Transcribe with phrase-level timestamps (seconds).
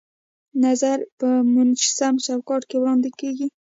[0.63, 3.47] نظریه په منسجم چوکاټ کې وړاندې کیږي.